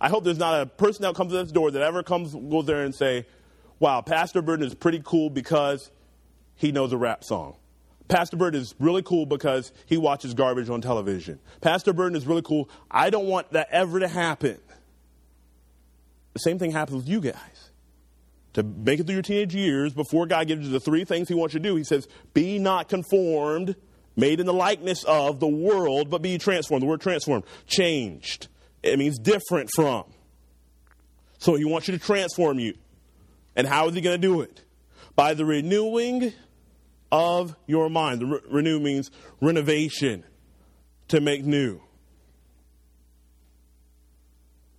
[0.00, 2.66] I hope there's not a person that comes to this door that ever comes goes
[2.66, 3.26] there and say,
[3.78, 5.90] wow, Pastor Burden is pretty cool because
[6.54, 7.56] he knows a rap song.
[8.08, 11.38] Pastor Burden is really cool because he watches garbage on television.
[11.60, 12.68] Pastor Burden is really cool.
[12.90, 14.58] I don't want that ever to happen.
[16.32, 17.70] The same thing happens with you guys.
[18.54, 21.34] To make it through your teenage years, before God gives you the three things He
[21.34, 23.76] wants you to do, He says, Be not conformed,
[24.16, 26.82] made in the likeness of the world, but be transformed.
[26.82, 28.48] The word transformed, changed.
[28.82, 30.04] It means different from.
[31.38, 32.74] So He wants you to transform you.
[33.56, 34.64] And how is he going to do it?
[35.16, 36.32] By the renewing
[37.12, 38.20] of your mind.
[38.20, 40.24] The re- renew means renovation,
[41.08, 41.80] to make new.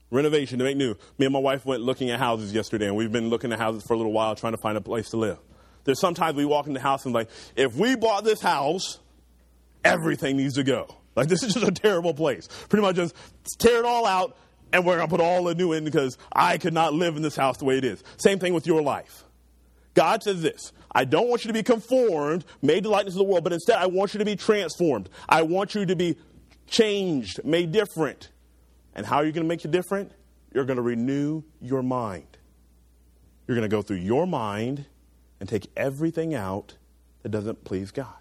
[0.09, 0.95] Renovation, to make new.
[1.17, 3.83] Me and my wife went looking at houses yesterday, and we've been looking at houses
[3.83, 5.37] for a little while trying to find a place to live.
[5.83, 8.99] There's sometimes we walk in the house and like, if we bought this house,
[9.83, 10.87] everything needs to go.
[11.15, 12.47] Like this is just a terrible place.
[12.69, 13.15] Pretty much just
[13.59, 14.37] tear it all out,
[14.71, 17.21] and we're going to put all the new in because I could not live in
[17.21, 18.03] this house the way it is.
[18.17, 19.23] Same thing with your life.
[19.93, 23.19] God says this I don't want you to be conformed, made to the likeness of
[23.19, 25.09] the world, but instead I want you to be transformed.
[25.27, 26.17] I want you to be
[26.67, 28.29] changed, made different.
[28.93, 30.11] And how are you going to make you different?
[30.53, 32.37] You're going to renew your mind.
[33.47, 34.85] You're going to go through your mind
[35.39, 36.75] and take everything out
[37.23, 38.20] that doesn't please God.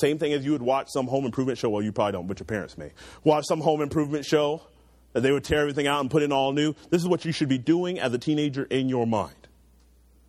[0.00, 1.68] Same thing as you would watch some home improvement show.
[1.68, 2.92] Well, you probably don't, but your parents may.
[3.22, 4.62] Watch some home improvement show
[5.12, 6.74] that they would tear everything out and put in all new.
[6.90, 9.34] This is what you should be doing as a teenager in your mind.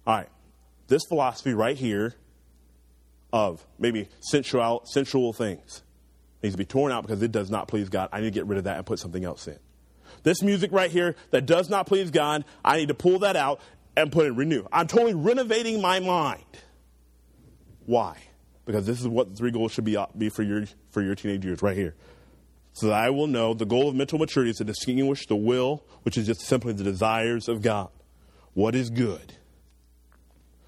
[0.06, 0.30] All right,
[0.88, 2.16] this philosophy right here
[3.32, 5.84] of maybe sensual, sensual things
[6.44, 8.10] needs to be torn out because it does not please God.
[8.12, 9.60] I need to get rid of that and put something else in.
[10.24, 13.62] This music right here that does not please God, I need to pull that out.
[13.96, 14.66] and put in renew.
[14.72, 16.46] I'm totally renovating my mind.
[17.86, 18.18] Why?
[18.66, 21.16] Because this is what the three goals should be, uh, be for, your, for your
[21.16, 21.96] teenage years, right here.
[22.74, 25.84] So that I will know the goal of mental maturity is to distinguish the will,
[26.04, 27.90] which is just simply the desires of God.
[28.54, 29.34] What is good?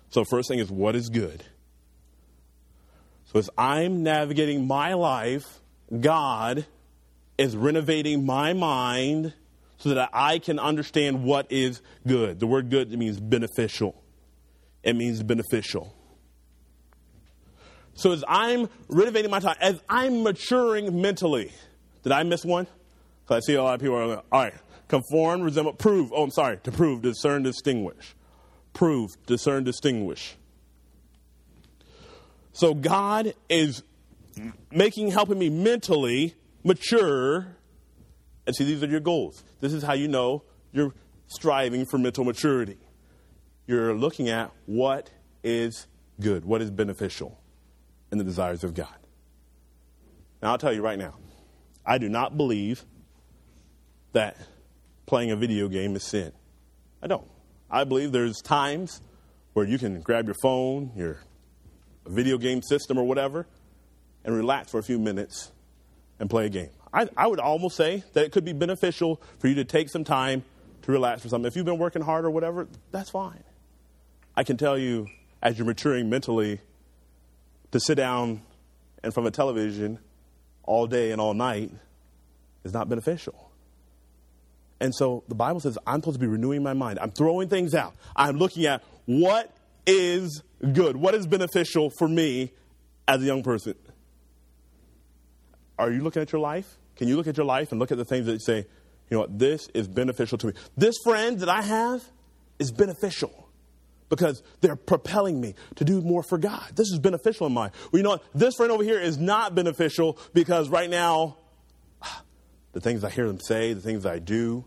[0.10, 1.43] So, first thing is, what is good?
[3.25, 5.60] So, as I'm navigating my life,
[5.99, 6.65] God
[7.38, 9.34] is renovating my mind
[9.77, 12.39] so that I can understand what is good.
[12.39, 14.01] The word good means beneficial.
[14.84, 15.95] It means beneficial.
[17.95, 21.51] So as I'm renovating my time, as I'm maturing mentally,
[22.03, 22.67] did I miss one?
[23.23, 24.53] Because I see a lot of people are like, all right,
[24.88, 26.12] conform, resemble, prove.
[26.13, 28.15] Oh, I'm sorry, to prove, discern, distinguish.
[28.73, 30.36] Prove, discern, distinguish.
[32.51, 33.84] So God is
[34.71, 37.56] making, helping me mentally mature.
[38.45, 39.43] And see, these are your goals.
[39.62, 40.93] This is how you know you're
[41.27, 42.77] striving for mental maturity.
[43.67, 45.12] You're looking at what
[45.43, 45.88] is
[46.19, 47.39] good, what is beneficial
[48.13, 48.95] in the desires of God.
[50.39, 51.15] Now, I'll tell you right now,
[51.84, 52.86] I do not believe
[54.12, 54.38] that
[55.08, 56.32] playing a video game is sin.
[57.02, 57.28] I don't.
[57.71, 59.02] I believe there's times
[59.54, 61.17] where you can grab your phone, your
[62.06, 63.47] video game system, or whatever,
[64.23, 65.52] and relax for a few minutes
[66.19, 66.69] and play a game.
[66.93, 70.04] I, I would almost say that it could be beneficial for you to take some
[70.04, 70.43] time
[70.84, 71.47] to relax for something.
[71.47, 73.43] If you've been working hard or whatever, that's fine.
[74.36, 75.08] I can tell you,
[75.41, 76.60] as you're maturing mentally,
[77.73, 78.39] to sit down
[79.03, 79.97] in front of a television
[80.62, 81.71] all day and all night
[82.63, 83.51] is not beneficial.
[84.79, 86.99] And so the Bible says I'm supposed to be renewing my mind.
[87.01, 87.95] I'm throwing things out.
[88.15, 89.51] I'm looking at what
[89.88, 92.51] is good, what is beneficial for me
[93.07, 93.73] as a young person.
[95.79, 96.77] Are you looking at your life?
[96.95, 99.21] Can you look at your life and look at the things that say, you know
[99.21, 100.53] what, this is beneficial to me?
[100.77, 102.03] This friend that I have
[102.59, 103.42] is beneficial
[104.09, 106.71] because they're propelling me to do more for God.
[106.75, 107.71] This is beneficial in my.
[107.91, 108.23] Well, you know what?
[108.33, 111.37] This friend over here is not beneficial because right now,
[112.73, 114.65] the things I hear them say, the things I do.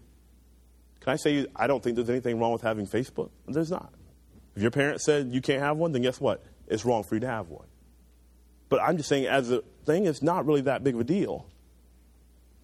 [1.01, 3.31] Can I say I don't think there's anything wrong with having Facebook?
[3.47, 3.93] There's not.
[4.57, 6.43] If your parents said you can't have one, then guess what?
[6.67, 7.67] It's wrong for you to have one.
[8.69, 11.47] But I'm just saying, as a thing, it's not really that big of a deal.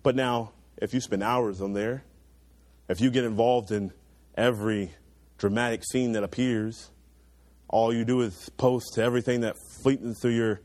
[0.02, 2.02] But now, if you spend hours on there,
[2.88, 3.92] if you get involved in
[4.36, 4.92] every
[5.42, 6.92] dramatic scene that appears,
[7.66, 10.60] all you do is post everything that fleets through your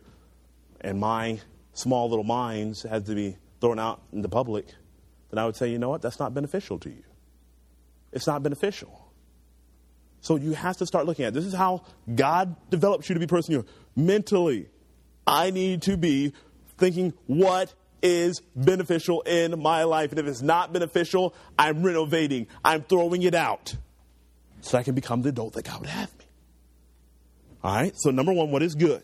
[0.82, 1.40] and my
[1.74, 4.68] small little minds has to be thrown out in the public,
[5.32, 7.02] then I would say, you know what, that's not beneficial to you.
[8.12, 9.12] It's not beneficial.
[10.22, 11.34] So you have to start looking at it.
[11.34, 14.70] this is how God develops you to be person you are mentally.
[15.26, 16.34] I need to be
[16.78, 20.12] thinking what is beneficial in my life.
[20.12, 23.76] And if it's not beneficial, I'm renovating, I'm throwing it out
[24.62, 26.26] so I can become the adult that God would have me.
[27.63, 29.04] All right, so number one, what is good?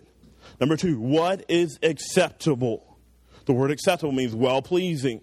[0.59, 2.97] Number two, what is acceptable?
[3.45, 5.21] The word acceptable means well pleasing.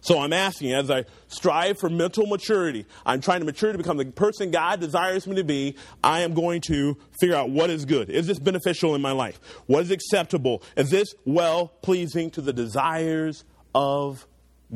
[0.00, 3.96] So I'm asking, as I strive for mental maturity, I'm trying to mature to become
[3.96, 5.76] the person God desires me to be.
[6.02, 8.10] I am going to figure out what is good.
[8.10, 9.38] Is this beneficial in my life?
[9.66, 10.62] What is acceptable?
[10.76, 14.26] Is this well pleasing to the desires of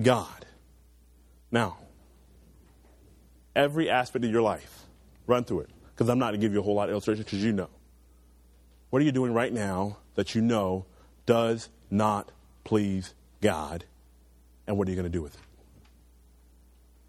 [0.00, 0.46] God?
[1.50, 1.78] Now,
[3.60, 4.84] every aspect of your life,
[5.26, 7.24] run through it, because I'm not going to give you a whole lot of illustrations
[7.24, 7.68] because you know.
[8.90, 10.86] What are you doing right now that you know
[11.26, 12.32] does not
[12.64, 13.84] please God?
[14.70, 15.40] and what are you going to do with it?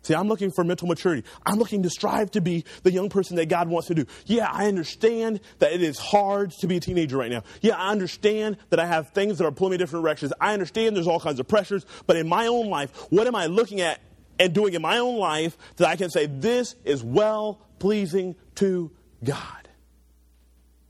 [0.01, 1.23] See, I'm looking for mental maturity.
[1.45, 4.07] I'm looking to strive to be the young person that God wants to do.
[4.25, 7.43] Yeah, I understand that it is hard to be a teenager right now.
[7.61, 10.33] Yeah, I understand that I have things that are pulling me different directions.
[10.41, 13.45] I understand there's all kinds of pressures, but in my own life, what am I
[13.45, 13.99] looking at
[14.41, 18.91] and doing in my own life that I can say, this is well pleasing to
[19.23, 19.69] God?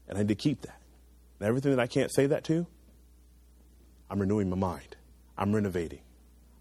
[0.08, 0.82] And I need to keep that.
[1.40, 2.66] And everything that I can't say that to,
[4.10, 4.96] I'm renewing my mind,
[5.38, 6.00] I'm renovating.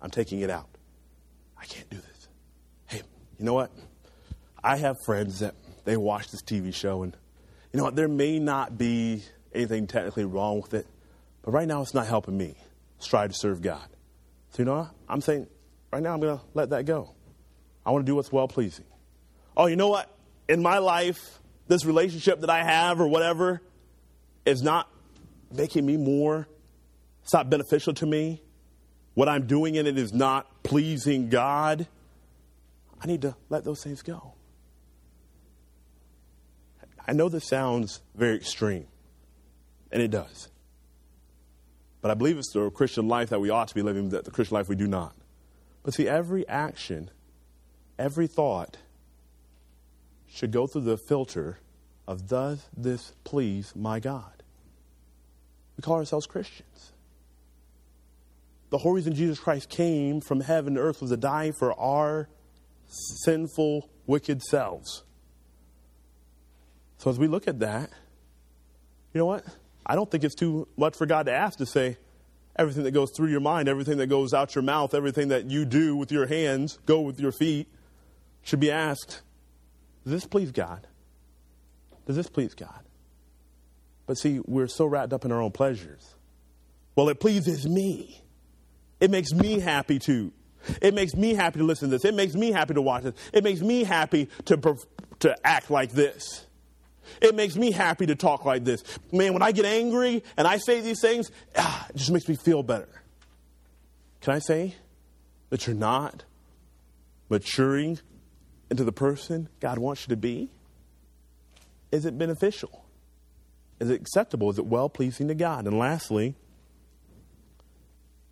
[0.03, 0.68] I'm taking it out.
[1.61, 2.29] I can't do this.
[2.87, 3.03] Hey,
[3.38, 3.70] you know what?
[4.64, 7.16] I have friends that they watch this TV show, and
[7.72, 7.94] you know what?
[7.94, 9.22] There may not be
[9.55, 10.88] anything technically wrong with it,
[11.42, 12.57] but right now it's not helping me
[12.98, 13.87] strive to serve God.
[14.50, 14.90] So, you know what?
[15.09, 15.46] I'm saying
[15.92, 17.14] right now I'm going to let that go.
[17.85, 18.85] I want to do what's well pleasing.
[19.57, 20.14] Oh, you know what?
[20.48, 23.62] In my life, this relationship that I have or whatever
[24.44, 24.88] is not
[25.53, 26.48] making me more,
[27.22, 28.42] it's not beneficial to me
[29.14, 31.87] what I'm doing in it is not pleasing God,
[33.00, 34.35] I need to let those things go.
[37.07, 38.87] I know this sounds very extreme,
[39.90, 40.48] and it does.
[42.00, 44.55] But I believe it's the Christian life that we ought to be living, the Christian
[44.55, 45.14] life we do not.
[45.83, 47.11] But see, every action,
[47.99, 48.77] every thought
[50.29, 51.59] should go through the filter
[52.07, 54.43] of does this please my God?
[55.77, 56.93] We call ourselves Christians.
[58.71, 62.29] The whole reason Jesus Christ came from heaven to earth was to die for our
[63.25, 65.03] sinful, wicked selves.
[66.99, 67.90] So as we look at that,
[69.12, 69.45] you know what?
[69.85, 71.97] I don't think it's too much for God to ask to say,
[72.57, 75.65] everything that goes through your mind, everything that goes out your mouth, everything that you
[75.65, 77.69] do with your hands, go with your feet,
[78.43, 79.23] should be asked,
[80.05, 80.87] does this please God?
[82.07, 82.81] Does this please God?
[84.07, 86.15] But see, we're so wrapped up in our own pleasures.
[86.97, 88.23] Well, it pleases me.
[88.99, 90.33] It makes me happy to.
[90.83, 92.05] It makes me happy to listen to this.
[92.05, 93.15] It makes me happy to watch this.
[93.33, 94.77] It makes me happy to,
[95.21, 96.47] to act like this.
[97.20, 98.83] It makes me happy to talk like this.
[99.12, 102.37] Man, when I get angry and I say these things, ah, it just makes me
[102.37, 102.88] feel better.
[104.20, 104.75] Can I say
[105.49, 106.25] that you're not
[107.29, 107.99] maturing
[108.70, 110.51] into the person God wants you to be?
[111.90, 112.85] Is it beneficial?
[113.81, 114.51] Is it acceptable?
[114.51, 115.66] Is it well pleasing to God?
[115.66, 116.35] And lastly,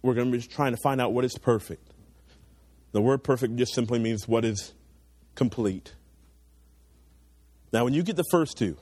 [0.03, 1.93] we're going to be trying to find out what is perfect.
[2.93, 4.73] The word perfect just simply means what is
[5.35, 5.95] complete.
[7.73, 8.77] Now, when you get the first two,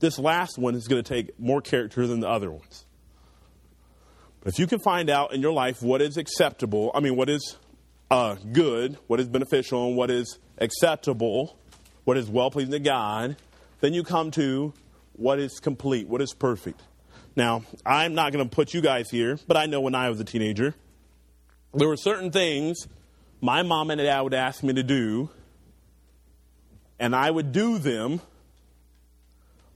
[0.00, 2.84] this last one is going to take more character than the other ones.
[4.40, 7.30] But if you can find out in your life what is acceptable, I mean, what
[7.30, 7.56] is
[8.10, 11.56] uh, good, what is beneficial, and what is acceptable,
[12.04, 13.36] what is well pleasing to God,
[13.80, 14.74] then you come to
[15.12, 16.82] what is complete, what is perfect.
[17.36, 20.20] Now, I'm not going to put you guys here, but I know when I was
[20.20, 20.74] a teenager,
[21.72, 22.86] there were certain things
[23.40, 25.30] my mom and dad would ask me to do
[27.02, 28.20] and I would do them,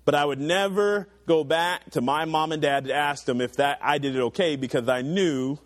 [0.04, 3.54] but I would never go back to my mom and dad to ask them if
[3.54, 5.58] that I did it okay because I knew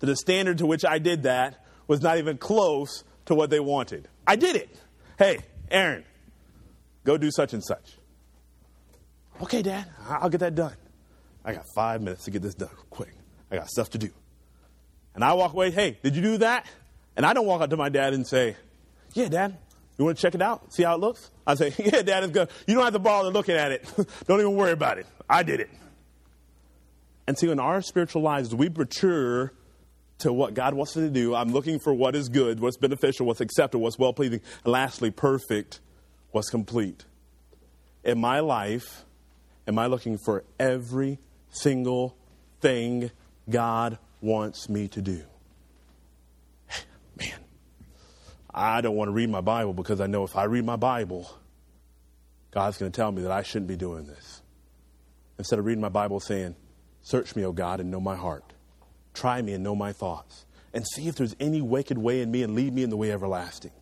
[0.00, 3.60] that the standard to which I did that was not even close to what they
[3.60, 4.08] wanted.
[4.26, 4.68] I did it.
[5.16, 5.38] Hey,
[5.70, 6.04] Aaron,
[7.04, 7.98] go do such and such.
[9.40, 10.74] Okay, Dad, I'll get that done.
[11.44, 13.14] I got five minutes to get this done quick.
[13.48, 14.10] I got stuff to do.
[15.14, 16.66] And I walk away, hey, did you do that?
[17.16, 18.56] And I don't walk up to my dad and say,
[19.14, 19.56] yeah, Dad,
[19.98, 20.72] you want to check it out?
[20.74, 21.30] See how it looks?
[21.46, 22.48] I say, yeah, Dad, it's good.
[22.66, 23.84] You don't have to bother looking at it.
[24.26, 25.06] don't even worry about it.
[25.28, 25.70] I did it.
[27.26, 29.52] And see, in our spiritual lives, we mature
[30.18, 31.34] to what God wants us to do.
[31.34, 35.10] I'm looking for what is good, what's beneficial, what's acceptable, what's well pleasing, and lastly,
[35.10, 35.80] perfect,
[36.30, 37.04] what's complete.
[38.04, 39.04] In my life,
[39.66, 41.18] am I looking for every
[41.50, 42.16] single
[42.60, 43.10] thing
[43.50, 45.22] God wants me to do?
[47.18, 47.34] Man,
[48.56, 51.30] I don't want to read my Bible because I know if I read my Bible,
[52.50, 54.40] God's going to tell me that I shouldn't be doing this.
[55.36, 56.56] Instead of reading my Bible saying,
[57.02, 58.54] Search me, O God, and know my heart.
[59.12, 60.46] Try me and know my thoughts.
[60.72, 63.12] And see if there's any wicked way in me and lead me in the way
[63.12, 63.72] everlasting.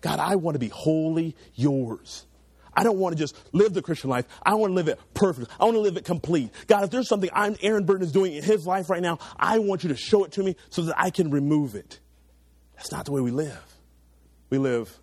[0.00, 2.26] God, I want to be wholly yours.
[2.72, 4.26] I don't want to just live the Christian life.
[4.42, 5.50] I want to live it perfect.
[5.60, 6.50] I want to live it complete.
[6.66, 9.58] God, if there's something I'm, Aaron Burton is doing in his life right now, I
[9.58, 12.00] want you to show it to me so that I can remove it.
[12.76, 13.69] That's not the way we live
[14.50, 14.94] we live,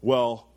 [0.00, 0.48] well,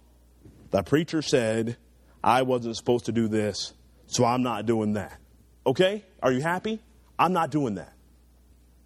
[0.72, 1.78] the preacher said
[2.24, 3.74] I wasn't supposed to do this,
[4.06, 5.20] so I'm not doing that.
[5.66, 6.04] Okay?
[6.22, 6.80] Are you happy?
[7.20, 7.94] I'm not doing that.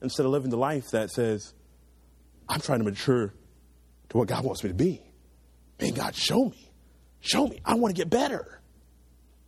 [0.01, 1.53] Instead of living the life that says,
[2.49, 3.33] I'm trying to mature
[4.09, 5.01] to what God wants me to be.
[5.79, 6.71] Man, God, show me.
[7.19, 7.59] Show me.
[7.63, 8.61] I want to get better.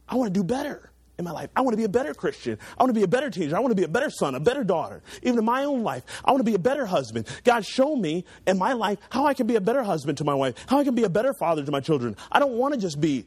[0.08, 1.50] I want to do better in my life.
[1.56, 2.58] I want to be a better Christian.
[2.78, 3.56] I want to be a better teenager.
[3.56, 5.02] I want to be a better son, a better daughter.
[5.22, 7.28] Even in my own life, I want to be a better husband.
[7.44, 10.34] God, show me in my life how I can be a better husband to my
[10.34, 12.16] wife, how I can be a better father to my children.
[12.32, 13.26] I don't want to just be,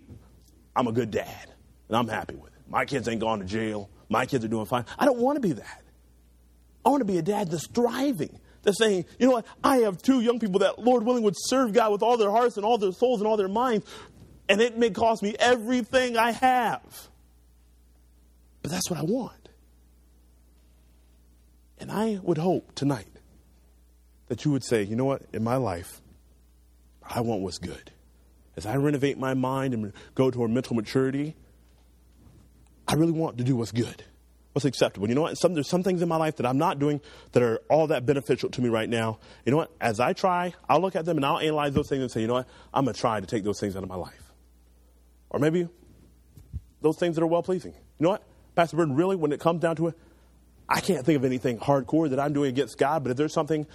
[0.74, 1.50] I'm a good dad
[1.88, 2.60] and I'm happy with it.
[2.68, 3.88] My kids ain't gone to jail.
[4.08, 4.84] My kids are doing fine.
[4.98, 5.82] I don't want to be that.
[6.84, 8.38] I want to be a dad that's thriving.
[8.62, 9.46] That's saying, you know what?
[9.62, 12.56] I have two young people that, Lord willing, would serve God with all their hearts
[12.56, 13.86] and all their souls and all their minds,
[14.48, 17.08] and it may cost me everything I have.
[18.66, 19.48] But that's what I want.
[21.78, 23.06] And I would hope tonight
[24.26, 26.02] that you would say, you know what, in my life,
[27.00, 27.92] I want what's good.
[28.56, 31.36] As I renovate my mind and go toward mental maturity,
[32.88, 34.02] I really want to do what's good,
[34.52, 35.08] what's acceptable.
[35.08, 35.38] You know what?
[35.38, 37.00] Some, there's some things in my life that I'm not doing
[37.34, 39.20] that are all that beneficial to me right now.
[39.44, 39.70] You know what?
[39.80, 42.26] As I try, I'll look at them and I'll analyze those things and say, you
[42.26, 42.48] know what?
[42.74, 44.32] I'm going to try to take those things out of my life.
[45.30, 45.68] Or maybe
[46.80, 47.70] those things that are well pleasing.
[47.72, 48.24] You know what?
[48.56, 49.98] Pastor Burton, really, when it comes down to it,
[50.68, 53.66] I can't think of anything hardcore that I'm doing against God, but if there's something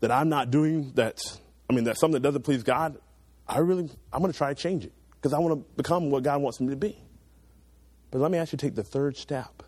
[0.00, 2.98] that I'm not doing that's, I mean, that's something that doesn't please God,
[3.48, 6.22] I really, I'm going to try to change it because I want to become what
[6.22, 6.96] God wants me to be.
[8.10, 9.62] But let me ask actually take the third step,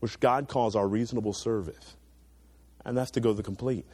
[0.00, 1.96] which God calls our reasonable service,
[2.84, 3.86] and that's to go to the complete.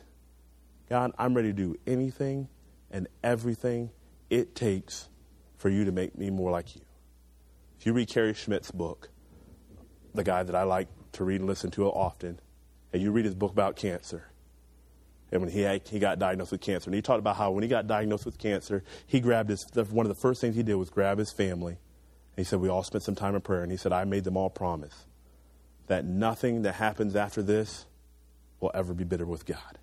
[0.89, 2.49] God, I'm ready to do anything
[2.91, 3.91] and everything
[4.31, 5.09] it takes
[5.57, 6.83] for you to make me more like you.
[7.81, 9.11] If you read Kerry Schmidt's book,
[10.17, 12.41] the guy that I like to read and listen to often,
[12.93, 14.31] and you read his book about cancer,
[15.33, 17.63] and when he, had, he got diagnosed with cancer, and he talked about how when
[17.63, 20.77] he got diagnosed with cancer, he grabbed his, one of the first things he did
[20.77, 21.73] was grab his family.
[21.73, 23.63] And he said, We all spent some time in prayer.
[23.63, 25.07] And he said, I made them all promise
[25.89, 27.87] that nothing that happens after this
[28.61, 29.79] will ever be bitter with God.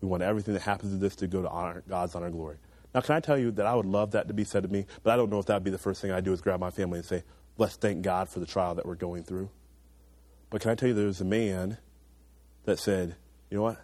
[0.00, 2.56] We want everything that happens to this to go to honor, God's honor and glory.
[2.94, 4.86] Now, can I tell you that I would love that to be said to me,
[5.02, 6.60] but I don't know if that would be the first thing I do is grab
[6.60, 7.24] my family and say,
[7.56, 9.48] let's thank God for the trial that we're going through.
[10.54, 11.78] But can I tell you, there was a man
[12.64, 13.16] that said,
[13.50, 13.80] you know what?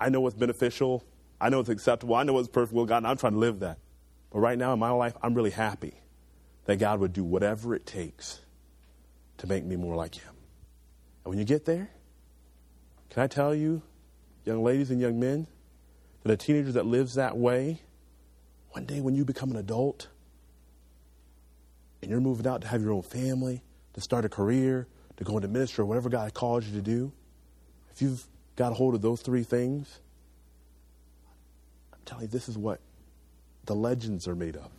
[0.00, 1.04] I know what's beneficial.
[1.38, 2.14] I know what's acceptable.
[2.14, 3.76] I know what's perfect will God, and I'm trying to live that.
[4.30, 5.92] But right now in my life, I'm really happy
[6.64, 8.40] that God would do whatever it takes
[9.36, 10.32] to make me more like Him.
[11.26, 11.90] And when you get there,
[13.10, 13.82] can I tell you,
[14.46, 15.46] young ladies and young men,
[16.22, 17.82] that a teenager that lives that way,
[18.70, 20.08] one day when you become an adult
[22.00, 23.62] and you're moving out to have your own family,
[23.92, 27.12] to start a career, to go into ministry, or whatever God calls you to do,
[27.92, 28.24] if you've
[28.56, 30.00] got a hold of those three things,
[31.92, 32.80] I'm telling you, this is what
[33.64, 34.70] the legends are made of.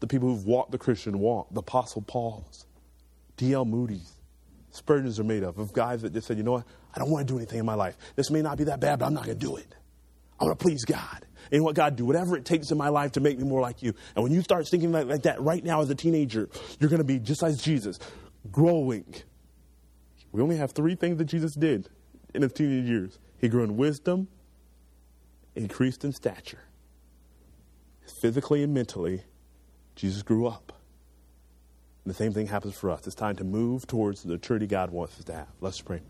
[0.00, 2.66] The people who've walked the Christian walk, the Apostle Paul's,
[3.36, 3.64] D.L.
[3.64, 4.12] Moody's,
[4.72, 7.26] Spurgeon's are made of, of guys that just said, you know what, I don't want
[7.26, 7.96] to do anything in my life.
[8.16, 9.74] This may not be that bad, but I'm not going to do it.
[10.40, 11.26] I want to please God.
[11.50, 13.82] And what God do whatever it takes in my life to make me more like
[13.82, 13.94] you.
[14.14, 16.48] And when you start thinking like, like that right now as a teenager,
[16.80, 17.98] you're going to be just like Jesus,
[18.50, 19.14] growing.
[20.32, 21.88] We only have three things that Jesus did
[22.34, 23.18] in his teenage years.
[23.38, 24.28] He grew in wisdom,
[25.54, 26.60] increased in stature.
[28.20, 29.22] Physically and mentally,
[29.94, 30.72] Jesus grew up.
[32.04, 33.06] And the same thing happens for us.
[33.06, 35.48] It's time to move towards the maturity God wants us to have.
[35.60, 36.00] Let's pray.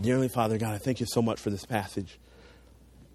[0.00, 2.18] Dearly Father God, I thank you so much for this passage.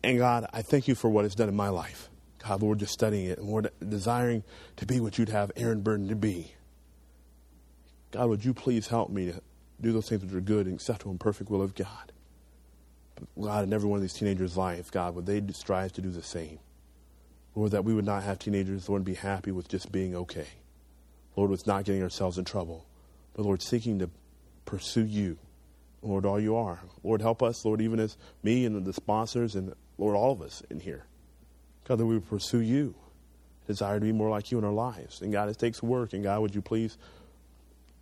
[0.04, 2.10] And God, I thank you for what it's done in my life.
[2.40, 4.44] God, Lord, just studying it and Lord, desiring
[4.78, 6.56] to be what you'd have Aaron Burton to be.
[8.12, 9.42] God, would you please help me to
[9.80, 12.12] do those things which are good and acceptable and perfect will of God?
[13.16, 16.10] But God, in every one of these teenagers' life, God, would they strive to do
[16.10, 16.60] the same?
[17.56, 20.48] Lord, that we would not have teenagers, Lord, be happy with just being okay.
[21.36, 22.86] Lord, with not getting ourselves in trouble.
[23.34, 24.10] But Lord, seeking to
[24.66, 25.38] pursue you.
[26.02, 26.80] Lord, all you are.
[27.04, 30.64] Lord, help us, Lord, even as me and the sponsors and Lord, all of us
[30.70, 31.06] in here.
[31.88, 32.96] God, that we would pursue you,
[33.68, 35.22] desire to be more like you in our lives.
[35.22, 36.14] And God, it takes work.
[36.14, 36.98] And God, would you please,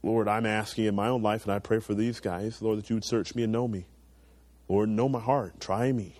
[0.01, 2.89] Lord, I'm asking in my own life, and I pray for these guys, Lord, that
[2.89, 3.85] you would search me and know me.
[4.67, 5.59] Lord, know my heart.
[5.59, 6.15] Try me.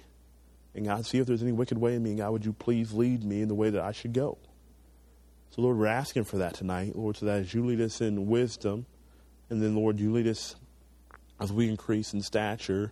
[0.76, 2.12] And God, see if there's any wicked way in me.
[2.12, 4.38] And God, would you please lead me in the way that I should go?
[5.52, 8.28] So, Lord, we're asking for that tonight, Lord, so that as you lead us in
[8.28, 8.86] wisdom,
[9.50, 10.56] and then, Lord, you lead us
[11.40, 12.92] as we increase in stature.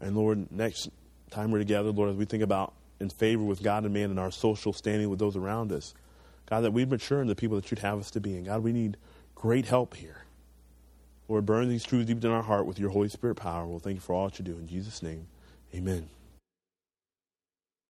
[0.00, 0.90] And, Lord, next
[1.30, 4.20] time we're together, Lord, as we think about in favor with God and man and
[4.20, 5.94] our social standing with those around us.
[6.46, 8.36] God, that we mature in the people that you'd have us to be.
[8.36, 8.96] And God, we need
[9.44, 10.22] great help here.
[11.28, 13.66] Lord, burn these truths deep in our heart with your Holy Spirit power.
[13.66, 14.52] We'll thank you for all that you do.
[14.52, 15.26] In Jesus' name,
[15.74, 16.08] amen.